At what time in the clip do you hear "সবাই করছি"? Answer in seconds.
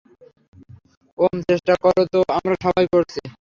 2.63-3.21